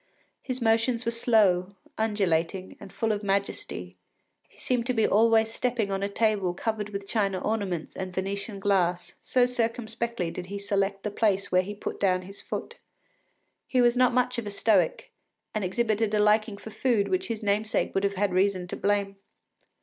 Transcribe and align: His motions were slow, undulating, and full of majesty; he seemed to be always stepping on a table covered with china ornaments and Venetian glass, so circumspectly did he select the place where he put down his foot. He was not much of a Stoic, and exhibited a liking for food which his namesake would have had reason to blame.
His 0.41 0.63
motions 0.63 1.05
were 1.05 1.11
slow, 1.11 1.75
undulating, 1.95 2.75
and 2.79 2.91
full 2.91 3.11
of 3.11 3.21
majesty; 3.21 3.97
he 4.49 4.57
seemed 4.57 4.87
to 4.87 4.95
be 4.95 5.05
always 5.07 5.53
stepping 5.53 5.91
on 5.91 6.01
a 6.01 6.09
table 6.09 6.55
covered 6.55 6.89
with 6.89 7.07
china 7.07 7.37
ornaments 7.39 7.95
and 7.95 8.11
Venetian 8.11 8.59
glass, 8.59 9.13
so 9.21 9.45
circumspectly 9.45 10.31
did 10.31 10.47
he 10.47 10.57
select 10.57 11.03
the 11.03 11.11
place 11.11 11.51
where 11.51 11.61
he 11.61 11.75
put 11.75 11.99
down 11.99 12.23
his 12.23 12.41
foot. 12.41 12.77
He 13.67 13.79
was 13.79 13.95
not 13.95 14.11
much 14.11 14.39
of 14.39 14.47
a 14.47 14.49
Stoic, 14.49 15.11
and 15.53 15.63
exhibited 15.63 16.15
a 16.15 16.19
liking 16.19 16.57
for 16.57 16.71
food 16.71 17.07
which 17.07 17.27
his 17.27 17.43
namesake 17.43 17.93
would 17.93 18.03
have 18.03 18.15
had 18.15 18.33
reason 18.33 18.65
to 18.69 18.75
blame. 18.75 19.17